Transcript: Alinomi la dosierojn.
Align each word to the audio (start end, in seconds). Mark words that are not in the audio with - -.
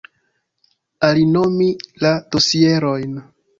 Alinomi 1.09 1.69
la 2.07 2.15
dosierojn. 2.37 3.17